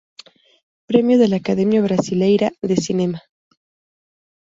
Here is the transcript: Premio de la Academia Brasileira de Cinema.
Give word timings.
Premio 0.87 1.19
de 1.19 1.27
la 1.27 1.35
Academia 1.35 1.79
Brasileira 1.79 2.49
de 2.63 2.75
Cinema. 2.75 3.21